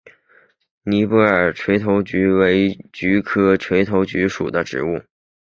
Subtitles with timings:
[0.81, 4.99] 尼泊尔垂头菊为菊科垂头菊属的植物。